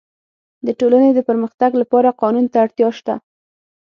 [0.65, 3.15] د ټولني د پرمختګ لپاره قانون ته اړتیا سته.